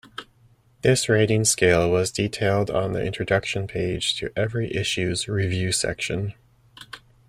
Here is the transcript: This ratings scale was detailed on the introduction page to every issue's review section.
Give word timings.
This 0.81 1.07
ratings 1.09 1.51
scale 1.51 1.87
was 1.91 2.11
detailed 2.11 2.71
on 2.71 2.93
the 2.93 3.05
introduction 3.05 3.67
page 3.67 4.15
to 4.15 4.33
every 4.35 4.73
issue's 4.75 5.27
review 5.27 5.71
section. 5.71 6.33